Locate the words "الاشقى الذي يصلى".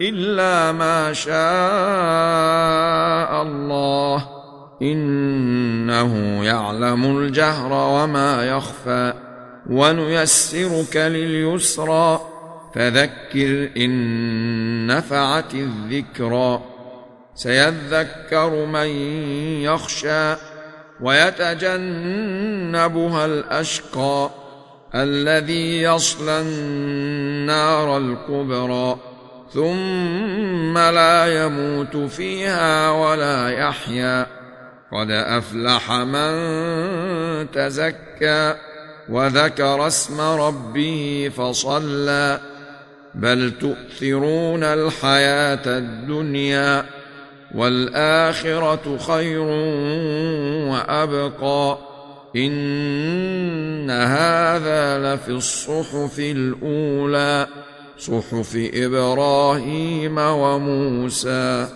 23.26-26.40